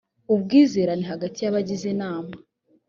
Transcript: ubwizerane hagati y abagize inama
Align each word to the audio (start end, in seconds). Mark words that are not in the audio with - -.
ubwizerane 0.33 1.05
hagati 1.11 1.39
y 1.41 1.49
abagize 1.49 1.85
inama 1.95 2.33